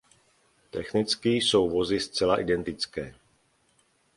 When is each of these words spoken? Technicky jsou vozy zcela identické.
Technicky 0.71 1.29
jsou 1.33 1.69
vozy 1.69 1.99
zcela 1.99 2.41
identické. 2.41 3.15